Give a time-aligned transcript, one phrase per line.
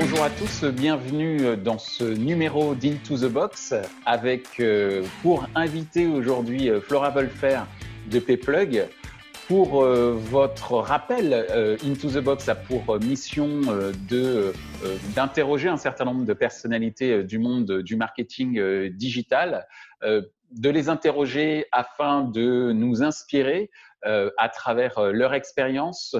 [0.00, 3.74] Bonjour à tous, bienvenue dans ce numéro d'Into the Box
[4.06, 7.62] avec euh, pour inviter aujourd'hui euh, Flora Wolfer
[8.08, 8.86] de Pplug.
[9.48, 11.44] Pour euh, votre rappel,
[11.84, 13.48] Into the Box a pour mission
[14.08, 14.52] de
[15.16, 19.66] d'interroger un certain nombre de personnalités du monde du marketing digital,
[20.02, 23.68] de les interroger afin de nous inspirer
[24.04, 26.14] à travers leur expérience,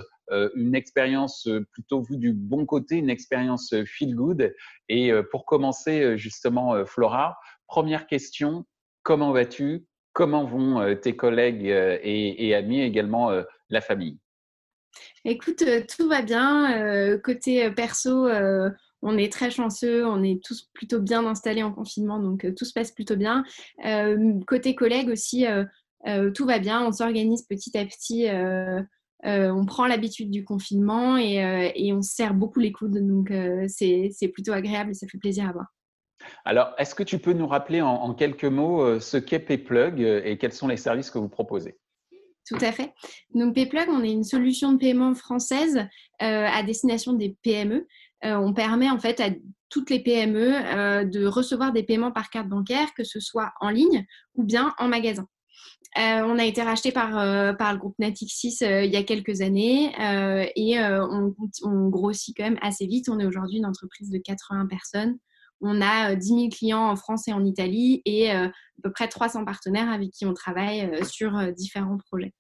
[0.54, 4.54] une expérience euh, plutôt vue du bon côté, une expérience euh, feel good.
[4.88, 8.64] Et pour commencer, justement, Flora, première question,
[9.02, 9.84] comment vas-tu?
[10.14, 13.30] Comment vont tes collègues et, amis, également
[13.68, 14.18] la famille?
[15.27, 15.62] Écoute,
[15.95, 17.18] tout va bien.
[17.18, 18.29] côté perso,
[19.02, 22.73] on est très chanceux, on est tous plutôt bien installés en confinement, donc tout se
[22.73, 23.45] passe plutôt bien.
[24.46, 25.45] côté collègues aussi,
[26.34, 26.82] tout va bien.
[26.82, 28.26] On s'organise petit à petit
[29.27, 32.98] euh, on prend l'habitude du confinement et, euh, on se serre beaucoup les coudes.
[32.98, 35.66] Donc, euh, c'est plutôt agréable et ça fait plaisir à voir.
[36.45, 40.52] Alors, est-ce que tu peux nous rappeler en, quelques mots ce qu'est Payplug et quels
[40.52, 41.78] sont les services que vous proposez?
[42.46, 42.93] Tout à fait.
[43.34, 45.87] Donc, Payplug, on est une solution de paiement française
[46.18, 47.87] à destination des PME.
[48.23, 49.30] on permet en fait à
[49.71, 54.04] toutes les PME de recevoir des paiements par carte bancaire, que ce soit en ligne
[54.34, 55.28] ou bien en magasin.
[55.96, 59.02] Euh, on a été racheté par, euh, par le groupe Natixis euh, il y a
[59.02, 59.92] quelques années
[60.54, 63.09] et on, grossit quand même assez vite.
[63.09, 65.19] On est aujourd'hui une entreprise de 80 personnes.
[65.60, 68.50] On a 10 000 clients en France et en Italie et à
[68.82, 72.32] peu près 300 partenaires avec qui on travaille sur différents projets.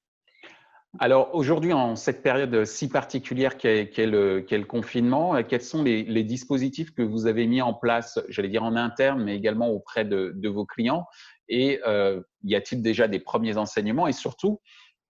[1.00, 7.02] Alors aujourd'hui, en cette période si particulière qu'est le, confinement, quels sont les, dispositifs que
[7.02, 11.06] vous avez mis en place, j'allais dire en interne, mais également auprès de vos clients?
[11.48, 14.06] Et euh, y a-t-il déjà des premiers enseignements?
[14.06, 14.60] Et surtout,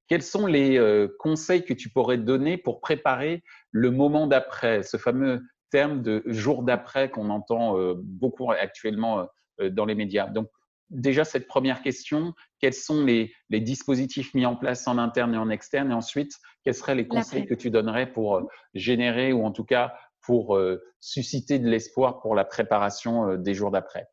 [0.08, 4.97] quels sont les euh, conseils que tu pourrais donner pour préparer le moment d'après, ce
[4.97, 9.27] fameux terme de jour d'après qu'on entend euh, beaucoup actuellement
[9.71, 10.28] dans les médias?
[10.28, 10.48] Donc,
[10.88, 15.38] déjà, cette première question, quels sont les, les, dispositifs mis en place en interne et
[15.38, 15.91] en externe?
[15.91, 16.32] Et ensuite,
[16.65, 20.59] quels seraient les conseils que tu donnerais pour générer ou en tout cas pour
[21.00, 24.09] susciter de l'espoir pour la préparation des jours d'après?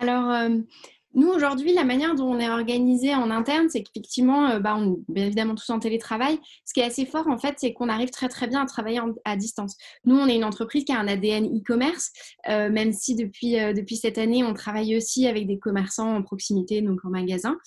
[0.00, 0.48] Alors, euh,
[1.12, 5.04] nous, aujourd'hui, la manière dont on est organisé en interne, c'est qu'effectivement, euh, bah, on
[5.14, 6.38] évidemment tous en télétravail.
[6.64, 9.00] Ce qui est assez fort, en fait, c'est qu'on arrive très, très bien à travailler
[9.26, 9.76] à distance.
[10.06, 12.12] Nous, on est une entreprise qui a un ADN e-commerce,
[12.48, 16.80] euh, même si depuis, depuis cette année, on travaille aussi avec des commerçants en proximité,
[16.80, 17.58] donc en magasin.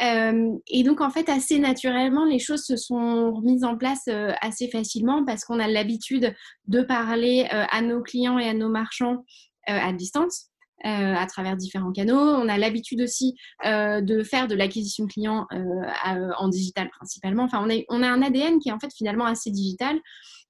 [0.00, 4.08] et donc, en fait, assez naturellement, les choses se sont mises en place
[4.40, 6.32] assez facilement parce qu'on a l'habitude
[6.68, 9.24] de parler à nos clients et à nos marchands
[9.66, 10.51] à distance.
[10.84, 12.18] Euh, à travers différents canaux.
[12.18, 17.44] On a l'habitude aussi euh, de faire de l'acquisition client euh, en digital principalement.
[17.44, 20.00] Enfin, on on a un ADN qui est en fait finalement assez digital.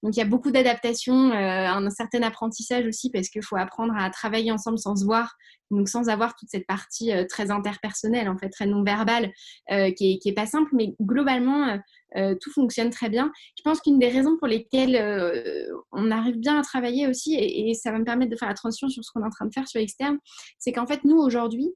[0.02, 4.10] Donc il y a beaucoup d'adaptations, un certain apprentissage aussi parce qu'il faut apprendre à
[4.10, 5.36] travailler ensemble sans se voir,
[5.70, 9.32] donc sans avoir toute cette partie très interpersonnelle, en fait, très non verbale,
[9.96, 11.78] qui, est, pas simple, mais globalement,
[12.16, 13.30] tout fonctionne très bien.
[13.56, 14.98] Je pense qu'une des raisons pour lesquelles
[15.92, 18.88] on arrive bien à travailler aussi, et, ça va me permettre de faire la transition
[18.88, 20.18] sur ce qu'on est en train de faire sur l'externe,
[20.58, 21.72] c'est qu'en fait, nous, aujourd'hui,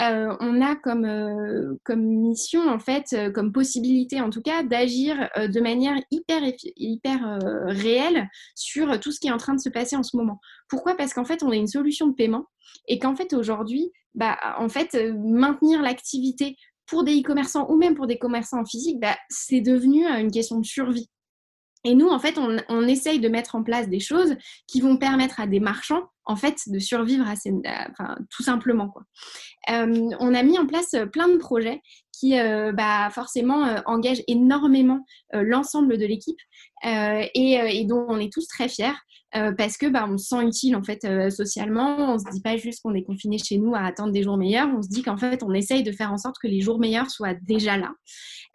[0.00, 4.62] euh, on a comme, euh, comme mission, en fait, euh, comme possibilité en tout cas,
[4.62, 6.42] d'agir de manière hyper,
[6.76, 10.40] hyper réelle sur tout ce qui est en train de se passer en ce moment.
[10.68, 10.96] Pourquoi?
[10.96, 12.46] Parce qu'en fait, on a une solution de paiement
[12.88, 18.06] et qu'en fait, aujourd'hui, bah, en fait, maintenir l'activité pour des e-commerçants ou même pour
[18.06, 21.08] des commerçants en physique, bah, c'est devenu une question de survie.
[21.84, 24.36] Et nous, en fait, on, essaye de mettre en place des choses
[24.68, 28.88] qui vont permettre à des marchands, en fait, de survivre enfin, tout simplement.
[28.88, 29.02] Quoi.
[29.70, 31.80] Euh, on a mis en place plein de projets
[32.12, 36.38] qui, euh, bah, forcément, euh, engagent énormément l'ensemble de l'équipe
[36.84, 38.92] et, et, dont on est tous très fiers.
[39.34, 41.96] Euh, parce que bah, on se sent utile en fait euh, socialement.
[42.14, 44.68] On se dit pas juste qu'on est confiné chez nous à attendre des jours meilleurs.
[44.68, 47.10] On se dit qu'en fait on essaye de faire en sorte que les jours meilleurs
[47.10, 47.92] soient déjà là.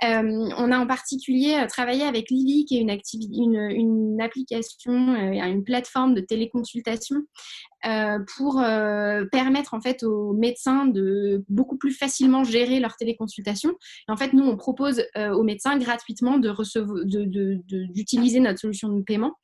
[0.04, 6.22] Euh, on a en particulier travaillé avec Lily qui est une, application, une plateforme de
[6.22, 7.24] téléconsultation
[7.86, 13.70] euh, pour euh, permettre en fait aux médecins de beaucoup plus facilement gérer leur téléconsultation.
[13.70, 19.36] Et en fait, nous, on propose euh, aux médecins gratuitement d'utiliser notre solution de paiement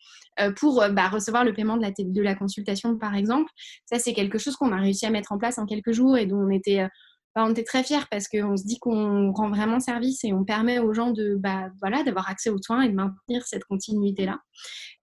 [0.56, 3.52] pour bah, recevoir le paiement de la, de la consultation, par exemple.
[3.86, 6.26] Ça, c'est quelque chose qu'on a réussi à mettre en place en quelques jours et
[6.26, 6.88] dont on était
[7.36, 10.80] on était très fiers parce qu'on se dit qu'on rend vraiment service et on permet
[10.80, 14.40] aux gens de bah, voilà d'avoir accès aux soins et de maintenir cette continuité là.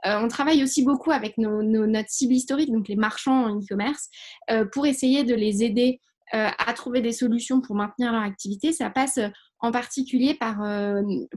[0.06, 4.08] Euh, on travaille aussi beaucoup avec nos, notre cible historique, donc les marchands en e-commerce,
[4.50, 6.00] euh, pour essayer de les aider
[6.32, 8.72] euh, à trouver des solutions pour maintenir leur activité.
[8.72, 9.18] Ça passe
[9.60, 10.56] en particulier par,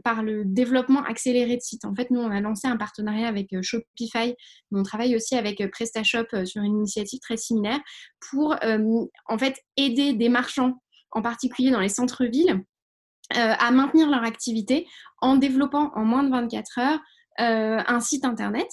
[0.04, 1.86] par le développement accéléré de sites.
[1.86, 4.34] En fait, nous, on a lancé un partenariat avec Shopify,
[4.72, 7.80] mais on travaille aussi avec PrestaShop sur une initiative très similaire
[8.30, 8.56] pour
[9.28, 10.82] en fait aider des marchands,
[11.12, 12.64] en particulier dans les centres-villes,
[13.32, 14.88] à maintenir leur activité
[15.20, 17.00] en développant en moins de 24 heures
[17.38, 18.70] un site internet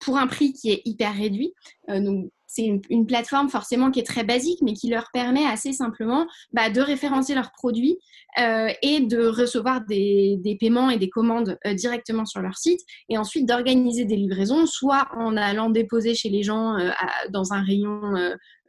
[0.00, 1.54] pour un prix qui est hyper réduit.
[1.88, 6.26] donc, c'est une, plateforme forcément qui est très basique, mais qui leur permet assez simplement
[6.52, 7.98] bah, de référencer leurs produits
[8.38, 13.18] euh, et de recevoir des, paiements et des commandes euh, directement sur leur site, et
[13.18, 16.90] ensuite d'organiser des livraisons, soit en allant déposer chez les gens euh,
[17.30, 18.00] dans un rayon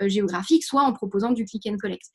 [0.01, 2.05] géographique, soit en proposant du click and collect.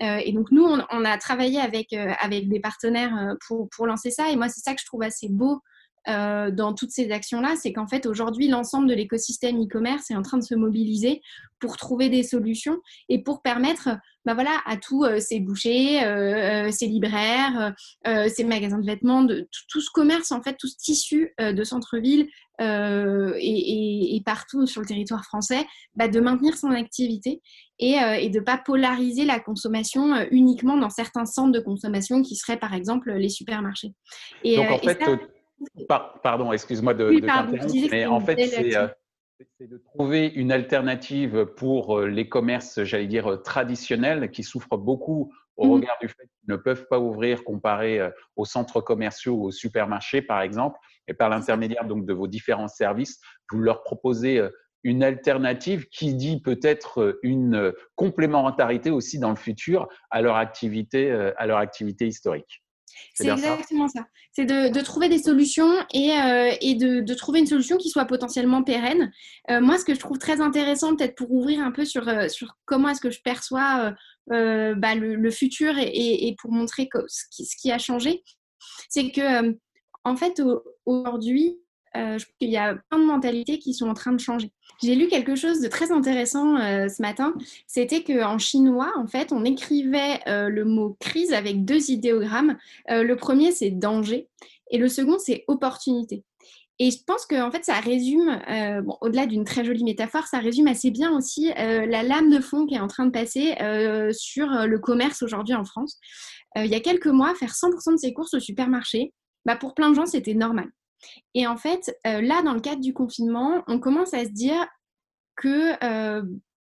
[0.00, 4.48] et donc nous, on, a travaillé avec, des partenaires pour, pour lancer ça, et moi
[4.48, 5.60] c'est ça que je trouve assez beau
[6.08, 10.22] euh, dans toutes ces actions-là, c'est qu'en fait, aujourd'hui, l'ensemble de l'écosystème e-commerce est en
[10.22, 11.20] train de se mobiliser
[11.58, 13.88] pour trouver des solutions et pour permettre
[14.24, 17.74] bah voilà, à tous euh, ces bouchers, euh, ces libraires,
[18.04, 22.28] ces magasins de vêtements, de, tout, ce commerce, en fait, tout ce tissu de centre-ville
[22.58, 25.64] et, partout sur le territoire français,
[25.94, 27.40] bah, de maintenir son activité
[27.78, 32.58] et, de ne pas polariser la consommation uniquement dans certains centres de consommation qui seraient,
[32.58, 33.92] par exemple, les supermarchés.
[34.42, 34.98] Et, Donc, en fait,
[36.22, 38.88] pardon, excuse-moi de, de mais en fait, euh,
[39.58, 44.78] c'est de trouver une alternative pour euh, les commerces, j'allais dire, euh, traditionnels, qui souffrent
[44.78, 45.72] beaucoup au mmh.
[45.72, 50.20] regard du fait qu'ils ne peuvent pas ouvrir comparé aux centres commerciaux ou aux supermarchés,
[50.20, 53.20] par exemple, et par l'intermédiaire donc de vos différents services,
[53.50, 54.46] vous leur proposez
[54.84, 61.46] une alternative qui dit peut-être une complémentarité aussi dans le futur à leur activité, à
[61.46, 62.62] leur activité historique.
[63.14, 64.06] C'est exactement ça.
[64.32, 66.50] C'est de, trouver des solutions et, euh,
[67.02, 69.10] de, trouver une solution qui soit potentiellement pérenne.
[69.50, 72.28] Euh, moi, ce que je trouve très intéressant, peut-être pour ouvrir un peu sur, euh,
[72.28, 73.94] sur comment est-ce que je perçois
[74.28, 78.22] bah, le, futur et, pour montrer ce, qui, ce, qui, a changé,
[78.88, 79.56] c'est que,
[80.04, 80.42] en fait,
[80.84, 81.58] aujourd'hui,
[81.96, 84.50] euh, je trouve qu'il y a plein de mentalités qui sont en train de changer.
[84.82, 87.34] J'ai lu quelque chose de très intéressant euh, ce matin.
[87.66, 92.56] C'était qu'en chinois, en fait, on écrivait euh, le mot crise avec deux idéogrammes.
[92.88, 94.28] le premier, c'est danger,
[94.70, 96.24] et le second, c'est opportunité.
[96.78, 98.38] Et je pense que en fait, ça résume,
[99.00, 102.74] au-delà d'une très jolie métaphore, ça résume assez bien aussi la lame de fond qui
[102.74, 103.54] est en train de passer
[104.12, 105.98] sur le commerce aujourd'hui en France.
[106.54, 109.14] il y a quelques mois, faire 100% de ses courses au supermarché,
[109.46, 110.68] bah, pour plein de gens, c'était normal.
[111.34, 114.66] Et en fait, euh, là, dans le cadre du confinement, on commence à se dire
[115.36, 116.22] que euh,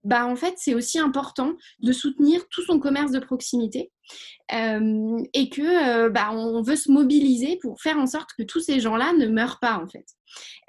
[0.04, 3.92] bah, en fait, c'est aussi important de soutenir tout son commerce de proximité
[4.54, 8.80] euh, et que bah, on veut se mobiliser pour faire en sorte que tous ces
[8.80, 10.06] gens-là ne meurent pas en fait.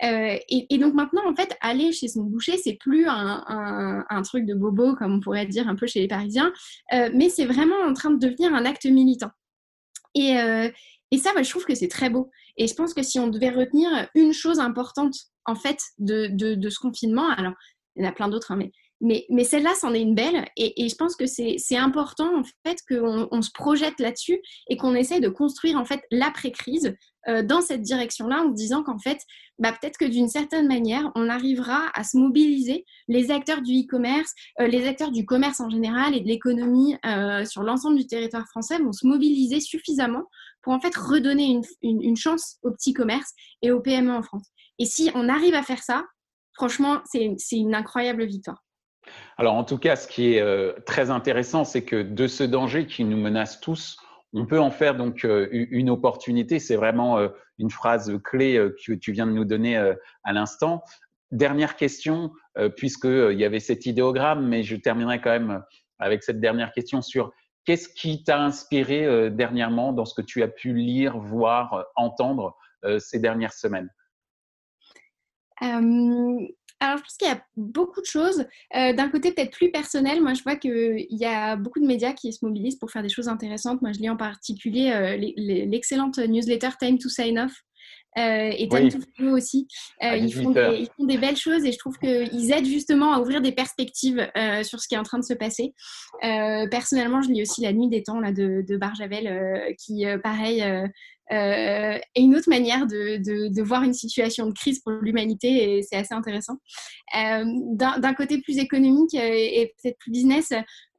[0.01, 4.55] et, donc maintenant, en fait, aller chez son boucher, c'est plus un, un, truc de
[4.55, 6.53] bobo comme on pourrait dire un peu chez les Parisiens,
[6.93, 9.31] mais c'est vraiment en train de devenir un acte militant.
[10.15, 10.35] Et,
[11.11, 12.31] et ça, je trouve que c'est très beau.
[12.57, 15.15] Et je pense que si on devait retenir une chose importante,
[15.45, 17.55] en fait, de, de, ce confinement, alors,
[17.95, 20.47] il y en a plein d'autres, hein, mais, mais, mais celle-là, c'en est une belle.
[20.57, 24.77] Et, et je pense que c'est important, en fait, qu'on on se projette là-dessus et
[24.77, 26.97] qu'on essaye de construire, en fait, l'après-crise
[27.29, 29.19] euh, dans cette direction-là en disant qu'en fait,
[29.59, 34.33] bah, peut-être que d'une certaine manière, on arrivera à se mobiliser, les acteurs du e-commerce,
[34.61, 38.47] euh, les acteurs du commerce en général et de l'économie euh, sur l'ensemble du territoire
[38.47, 40.25] français vont se mobiliser suffisamment
[40.67, 43.33] pour en fait redonner une, chance au petit commerce
[43.63, 44.49] et aux PME en France.
[44.81, 46.05] Et si on arrive à faire ça,
[46.55, 48.65] franchement, c'est une incroyable victoire.
[49.37, 53.05] Alors en tout cas, ce qui est très intéressant, c'est que de ce danger qui
[53.05, 53.97] nous menace tous,
[54.33, 56.59] on peut en faire donc euh, une opportunité.
[56.59, 60.83] C'est vraiment euh, une phrase clé euh, que tu viens de nous donner à l'instant.
[61.31, 62.33] Dernière question,
[62.77, 65.63] puisqu'il y avait cet idéogramme, mais je terminerai quand même
[65.99, 67.33] avec cette dernière question sur
[67.67, 72.57] qu'est-ce qui t'a inspiré dernièrement dans ce que tu as pu lire, voir, entendre
[72.99, 73.91] ces dernières semaines?
[76.79, 78.45] Alors, je pense qu'il y a beaucoup de choses.
[78.77, 82.13] Euh, d'un côté, peut-être plus personnel, moi, je vois qu'il y a beaucoup de médias
[82.13, 83.81] qui se mobilisent pour faire des choses intéressantes.
[83.81, 85.17] Moi, je lis en particulier euh,
[85.67, 87.53] l'excellente newsletter Time to Sign Off.
[88.19, 89.69] Euh, et Time to Follow aussi.
[90.01, 93.21] ils, font des, ils, font des, belles choses et je trouve qu'ils aident justement à
[93.21, 94.27] ouvrir des perspectives
[94.63, 95.75] sur ce qui est en train de se passer.
[96.71, 100.63] personnellement, je lis aussi La Nuit des Temps là, de, de Barjavel, qui, pareil,
[101.33, 103.19] euh, et une autre manière de,
[103.49, 106.59] de, voir une situation de crise pour l'humanité et c'est assez intéressant.
[107.17, 107.45] Euh,
[107.75, 110.53] D'un côté plus économique euh, et, peut-être plus business,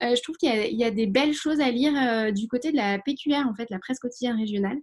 [0.03, 2.77] euh, je trouve qu'il y, a des belles choses à lire euh, du côté de
[2.77, 4.77] la PQR, en fait, la presse quotidienne régionale,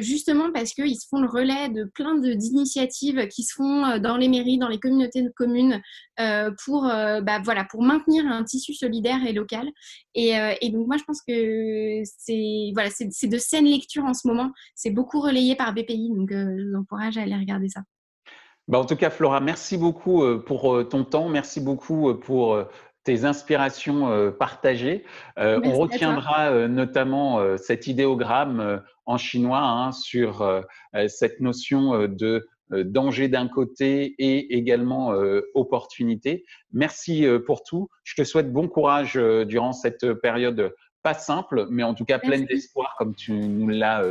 [0.00, 4.28] justement parce qu'ils se font le relais de plein d'initiatives qui se font dans les
[4.28, 5.80] mairies, dans les communautés de communes,
[6.64, 9.68] pour, bah, voilà, pour maintenir un tissu solidaire et local.
[10.14, 10.32] Et,
[10.70, 14.50] donc moi, je pense que c'est voilà, de saine lecture en ce moment.
[14.74, 17.82] C'est beaucoup relayé par BPI, donc je vous encourage à aller regarder ça.
[18.66, 22.66] Bah, en tout cas, Flora, merci beaucoup pour ton temps, merci beaucoup pour
[23.06, 25.04] tes inspirations partagées.
[25.36, 30.64] on retiendra notamment cet idéogramme en chinois hein, sur
[31.06, 35.14] cette notion de danger d'un côté et également
[35.54, 36.44] opportunité.
[36.72, 37.88] Merci pour tout.
[38.02, 40.74] Je te souhaite bon courage durant cette période
[41.06, 44.02] pas simple, mais en tout cas pleine d'espoir comme tu nous l'as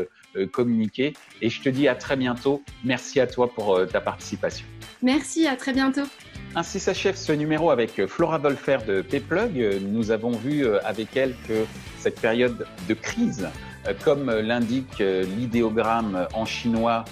[0.54, 1.14] communiqué.
[1.42, 2.64] Et je te dis à très bientôt.
[2.86, 4.66] Merci à toi pour ta participation.
[5.02, 6.08] Merci, à très bientôt.
[6.56, 9.82] Ainsi s'achève ce numéro avec Flora Volfer de P-Plug.
[9.82, 11.66] Nous avons vu euh, avec elle que
[12.00, 13.50] cette période de crise,
[13.88, 17.04] euh, comme l'indique euh, l'idéogramme en chinois,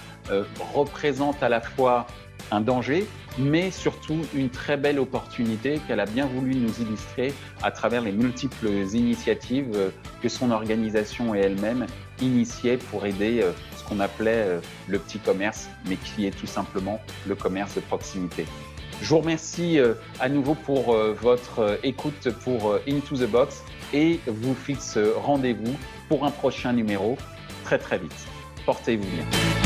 [0.74, 2.08] représente à la fois
[2.52, 3.06] un danger,
[3.38, 8.12] mais surtout une très belle opportunité qu'elle a bien voulu nous illustrer à travers les
[8.12, 11.86] multiples initiatives que son organisation et elle-même
[12.22, 13.44] initiaient pour aider
[13.76, 18.46] ce qu'on appelait le petit commerce, mais qui est tout simplement le commerce de proximité.
[19.04, 23.64] Je vous remercie euh, à nouveau pour euh, votre euh, écoute pour Into the Box
[23.94, 25.76] et vous fixe rendez-vous
[26.08, 27.18] pour un prochain numéro
[27.66, 28.28] très très vite.
[28.66, 29.62] Portez-vous bien.